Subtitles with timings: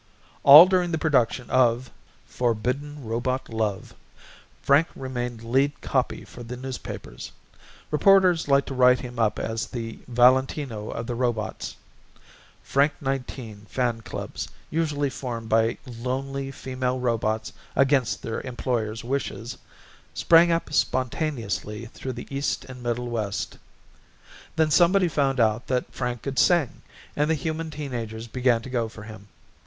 [0.41, 1.91] All during the production of
[2.25, 3.93] Forbidden Robot Love
[4.63, 7.31] Frank remained lead copy for the newspapers.
[7.91, 11.75] Reporters liked to write him up as the Valentino of the Robots.
[12.63, 19.59] Frank Nineteen Fan Clubs, usually formed by lonely female robots against their employers' wishes,
[20.15, 23.59] sprang up spontaneously through the East and Middle West.
[24.55, 26.81] Then somebody found out Frank could sing
[27.15, 29.27] and the human teen agers began to go for him.